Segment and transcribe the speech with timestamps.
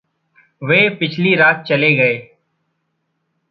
[0.61, 2.17] वे पिछली रात चले गये।